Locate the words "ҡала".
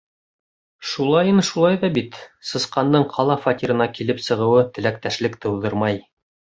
3.13-3.39